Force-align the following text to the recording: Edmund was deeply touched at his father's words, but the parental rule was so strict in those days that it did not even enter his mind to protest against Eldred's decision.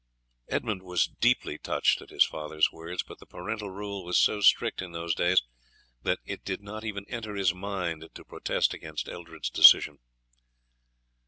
Edmund 0.47 0.81
was 0.81 1.11
deeply 1.19 1.59
touched 1.59 2.01
at 2.01 2.09
his 2.09 2.25
father's 2.25 2.71
words, 2.71 3.03
but 3.03 3.19
the 3.19 3.27
parental 3.27 3.69
rule 3.69 4.03
was 4.03 4.17
so 4.17 4.41
strict 4.41 4.81
in 4.81 4.93
those 4.93 5.13
days 5.13 5.43
that 6.01 6.17
it 6.25 6.43
did 6.43 6.63
not 6.63 6.83
even 6.83 7.05
enter 7.07 7.35
his 7.35 7.53
mind 7.53 8.09
to 8.15 8.25
protest 8.25 8.73
against 8.73 9.07
Eldred's 9.07 9.51
decision. 9.51 9.99